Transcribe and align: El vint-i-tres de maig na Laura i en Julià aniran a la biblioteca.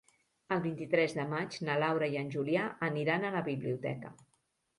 El 0.53 0.61
vint-i-tres 0.61 1.13
de 1.17 1.25
maig 1.33 1.57
na 1.67 1.75
Laura 1.83 2.07
i 2.15 2.17
en 2.23 2.33
Julià 2.37 2.65
aniran 2.89 3.29
a 3.29 3.33
la 3.37 3.45
biblioteca. 3.51 4.13